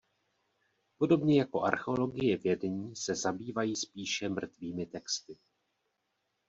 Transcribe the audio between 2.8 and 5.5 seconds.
se zabývají spíše "mrtvými texty".